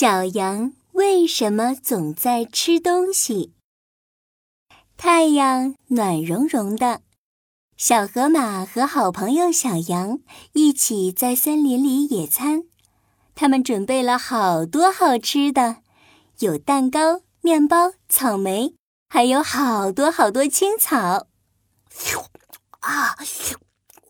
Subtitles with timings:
[0.00, 3.52] 小羊为什么总在吃东西？
[4.96, 7.00] 太阳暖融融的，
[7.76, 10.20] 小河马和好朋友小羊
[10.52, 12.62] 一起在森林里野餐。
[13.34, 15.78] 他们准备了好多好吃的，
[16.38, 18.76] 有蛋糕、面包、草莓，
[19.08, 21.26] 还有好多好多青草。
[22.78, 23.16] 啊，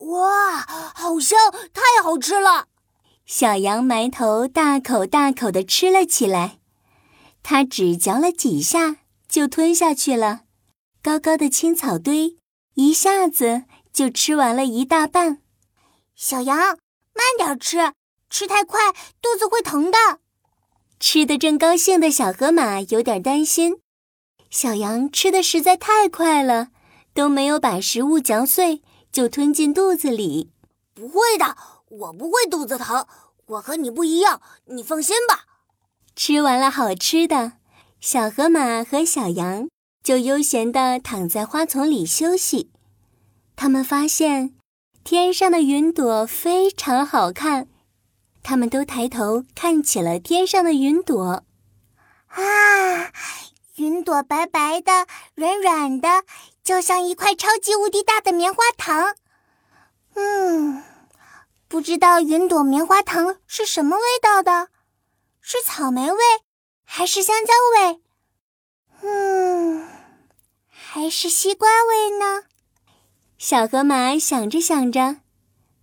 [0.00, 1.38] 哇，好香，
[1.72, 2.66] 太好吃了！
[3.28, 6.60] 小羊埋头大口大口的吃了起来，
[7.42, 8.96] 它只嚼了几下
[9.28, 10.44] 就吞下去了。
[11.02, 12.38] 高高的青草堆
[12.72, 15.42] 一下子就吃完了一大半。
[16.16, 17.92] 小羊，慢点吃，
[18.30, 19.98] 吃太快肚子会疼的。
[20.98, 23.76] 吃的正高兴的小河马有点担心，
[24.48, 26.68] 小羊吃的实在太快了，
[27.12, 30.50] 都没有把食物嚼碎就吞进肚子里。
[30.94, 31.77] 不会的。
[31.90, 33.06] 我不会肚子疼，
[33.46, 35.46] 我和你不一样，你放心吧。
[36.14, 37.52] 吃完了好吃的，
[38.00, 39.68] 小河马和小羊
[40.02, 42.70] 就悠闲地躺在花丛里休息。
[43.56, 44.54] 他们发现
[45.02, 47.68] 天上的云朵非常好看，
[48.42, 51.44] 他们都抬头看起了天上的云朵。
[52.26, 53.12] 啊，
[53.76, 56.24] 云朵白白的、软软的，
[56.62, 59.14] 就像一块超级无敌大的棉花糖。
[61.78, 64.70] 不知道云朵棉花糖是什么味道的？
[65.40, 66.18] 是草莓味，
[66.82, 68.02] 还是香蕉味？
[69.02, 69.86] 嗯，
[70.68, 72.48] 还是西瓜味呢？
[73.38, 75.18] 小河马想着想着，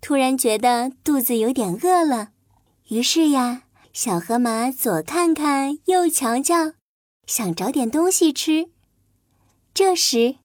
[0.00, 2.28] 突然觉得肚子有点饿了。
[2.90, 6.74] 于是呀，小河马左看看，右瞧瞧，
[7.26, 8.70] 想找点东西吃。
[9.74, 10.36] 这时，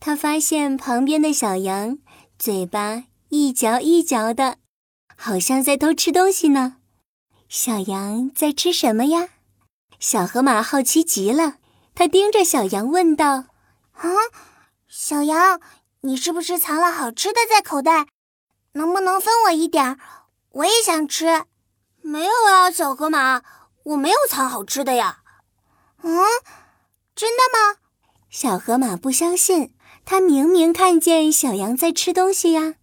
[0.00, 1.98] 他发现旁边的小羊
[2.38, 4.63] 嘴巴一嚼一嚼的。
[5.16, 6.76] 好像在偷吃东西呢，
[7.48, 9.28] 小羊在吃什么呀？
[9.98, 11.54] 小河马好奇极了，
[11.94, 13.44] 它盯着小羊问道
[13.94, 14.08] ：“啊，
[14.88, 15.60] 小羊，
[16.02, 18.06] 你是不是藏了好吃的在口袋？
[18.72, 19.98] 能不能分我一点儿？
[20.50, 21.44] 我也想吃。
[22.02, 23.42] ”“没有啊，小河马，
[23.84, 25.20] 我没有藏好吃的呀。
[26.02, 26.22] ”“嗯，
[27.14, 27.78] 真的吗？”
[28.28, 29.74] 小河马不相信，
[30.04, 32.74] 它明明看见小羊在吃东西呀。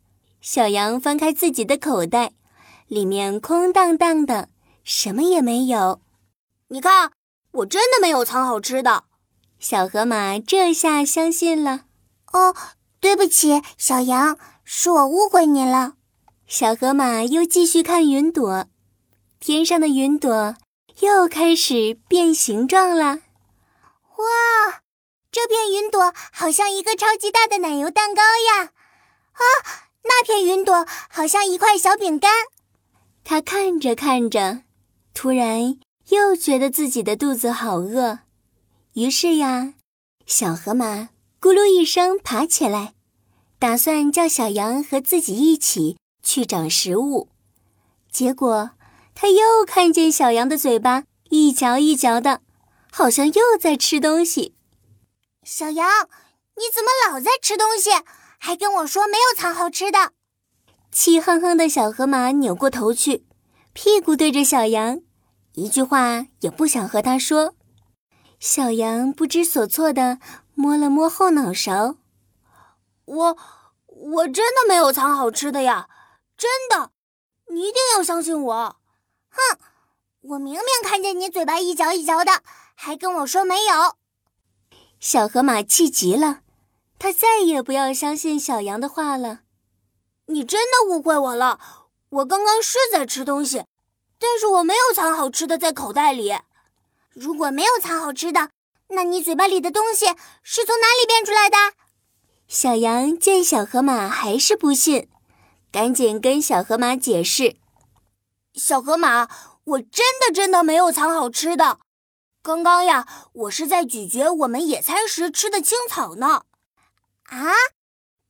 [0.41, 2.33] 小羊翻开自己的口袋，
[2.87, 4.49] 里面空荡荡的，
[4.83, 6.01] 什么也没有。
[6.69, 7.11] 你看，
[7.51, 9.03] 我真的没有藏好吃的。
[9.59, 11.81] 小河马这下相信了。
[12.33, 12.55] 哦，
[12.99, 15.93] 对不起，小羊，是我误会你了。
[16.47, 18.65] 小河马又继续看云朵，
[19.39, 20.55] 天上的云朵
[21.01, 23.19] 又开始变形状了。
[24.17, 24.81] 哇，
[25.31, 28.71] 这片云朵好像一个超级大的奶油蛋糕呀！
[29.33, 29.80] 啊！
[30.43, 32.31] 云朵好像一块小饼干，
[33.23, 34.63] 他看着看着，
[35.13, 35.77] 突然
[36.09, 38.19] 又觉得自己的肚子好饿，
[38.93, 39.73] 于是呀，
[40.25, 41.09] 小河马
[41.39, 42.93] 咕噜一声爬起来，
[43.59, 47.29] 打算叫小羊和自己一起去找食物。
[48.11, 48.71] 结果
[49.13, 52.41] 他又看见小羊的嘴巴一嚼一嚼的，
[52.91, 54.55] 好像又在吃东西。
[55.43, 55.87] 小羊，
[56.55, 57.89] 你怎么老在吃东西？
[58.43, 60.13] 还跟我说没有藏好吃的，
[60.91, 63.25] 气哼哼的小河马扭过头去，
[63.73, 65.01] 屁股对着小羊，
[65.53, 67.55] 一句话也不想和他说。
[68.39, 70.19] 小羊不知所措的
[70.53, 71.95] 摸了摸后脑勺，
[73.05, 73.37] 我
[73.85, 75.87] 我真的没有藏好吃的呀，
[76.37, 76.91] 真的，
[77.49, 78.75] 你一定要相信我。
[79.29, 79.59] 哼，
[80.21, 82.41] 我明明看见你嘴巴一嚼一嚼的，
[82.75, 83.95] 还跟我说没有。
[84.99, 86.41] 小河马气极了。
[86.99, 89.39] 他再也不要相信小羊的话了。
[90.33, 91.59] 你真的误会我了。
[92.09, 93.65] 我刚刚是在吃东西，
[94.19, 96.33] 但是我没有藏好吃的在口袋里。
[97.09, 98.49] 如果没有藏好吃的，
[98.89, 100.07] 那你嘴巴里的东西
[100.43, 101.57] 是从哪里变出来的？
[102.47, 105.09] 小羊见小河马还是不信，
[105.71, 107.55] 赶紧跟小河马解释
[108.53, 109.29] ：“小河马，
[109.63, 111.79] 我真的真的没有藏好吃的。
[112.43, 116.43] 刚刚呀，我是在咀嚼我们野餐时吃的青草呢。”
[117.31, 117.53] 啊，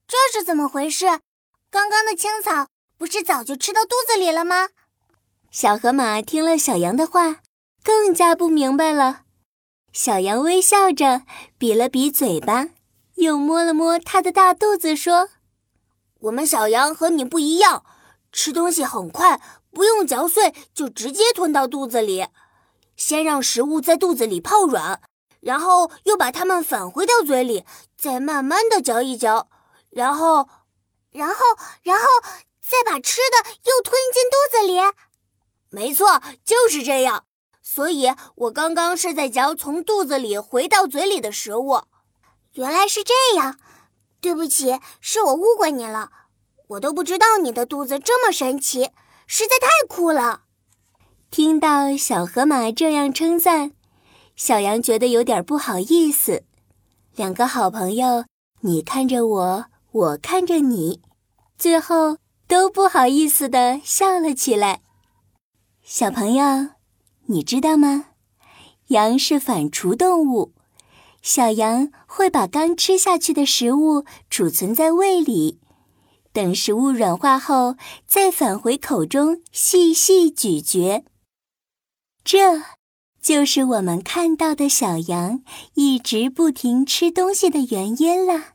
[0.07, 1.21] 这是怎么回事？
[1.71, 4.67] 刚刚的青草不是早就吃到肚子里了吗？
[5.49, 7.37] 小河马听了小羊的话，
[7.81, 9.21] 更加不明白了。
[9.93, 11.21] 小羊微笑着
[11.57, 12.67] 比了比嘴巴，
[13.15, 15.29] 又摸了摸它的大肚子，说
[16.19, 17.85] ：“我们小羊和你不一样，
[18.33, 19.41] 吃东西很快，
[19.71, 22.27] 不用嚼碎就直接吞到肚子里，
[22.97, 25.01] 先让食物在肚子里泡软。”
[25.39, 27.63] 然后又把它们返回到嘴里，
[27.97, 29.47] 再慢慢的嚼一嚼，
[29.89, 30.47] 然后，
[31.11, 31.35] 然后，
[31.83, 32.05] 然后
[32.59, 34.79] 再把吃的又吞进肚子里。
[35.69, 37.25] 没错，就是这样。
[37.61, 41.83] 所以我刚刚是在嚼从肚子里回到嘴里的食物。
[42.53, 43.57] 原来是这样，
[44.19, 46.11] 对不起，是我误会你了。
[46.69, 48.91] 我都不知道你的肚子这么神奇，
[49.27, 50.43] 实在太酷了。
[51.29, 53.71] 听到小河马这样称赞，
[54.35, 56.43] 小羊觉得有点不好意思。
[57.15, 58.25] 两个好朋友，
[58.61, 61.01] 你看着我，我看着你，
[61.57, 62.17] 最后
[62.47, 64.81] 都不好意思的笑了起来。
[65.83, 66.69] 小朋友。
[67.27, 68.07] 你知道吗？
[68.87, 70.53] 羊是反刍动物，
[71.21, 75.61] 小羊会把刚吃下去的食物储存在胃里，
[76.33, 81.05] 等食物软化后再返回口中细细咀嚼。
[82.25, 82.63] 这，
[83.21, 85.41] 就是我们看到的小羊
[85.75, 88.47] 一直不停吃东西的原因了。